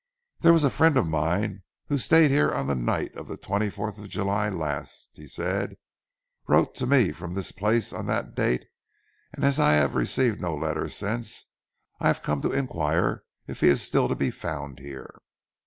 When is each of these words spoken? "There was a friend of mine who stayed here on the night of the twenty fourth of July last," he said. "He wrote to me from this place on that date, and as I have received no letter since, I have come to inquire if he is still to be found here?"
"There 0.39 0.51
was 0.53 0.63
a 0.63 0.71
friend 0.71 0.97
of 0.97 1.05
mine 1.07 1.61
who 1.85 1.99
stayed 1.99 2.31
here 2.31 2.51
on 2.51 2.65
the 2.65 2.73
night 2.73 3.15
of 3.15 3.27
the 3.27 3.37
twenty 3.37 3.69
fourth 3.69 3.99
of 3.99 4.09
July 4.09 4.49
last," 4.49 5.11
he 5.13 5.27
said. 5.27 5.69
"He 5.69 5.77
wrote 6.53 6.73
to 6.77 6.87
me 6.87 7.11
from 7.11 7.35
this 7.35 7.51
place 7.51 7.93
on 7.93 8.07
that 8.07 8.33
date, 8.33 8.65
and 9.31 9.45
as 9.45 9.59
I 9.59 9.73
have 9.75 9.93
received 9.93 10.41
no 10.41 10.55
letter 10.55 10.89
since, 10.89 11.45
I 11.99 12.07
have 12.07 12.23
come 12.23 12.41
to 12.41 12.51
inquire 12.51 13.25
if 13.45 13.59
he 13.61 13.67
is 13.67 13.83
still 13.83 14.07
to 14.07 14.15
be 14.15 14.31
found 14.31 14.79
here?" 14.79 15.19